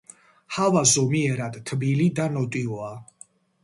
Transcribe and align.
ჰავა 0.55 0.83
ზომიერად 0.93 1.61
თბილი 1.71 2.11
და 2.21 2.29
ნოტიოა. 2.41 2.95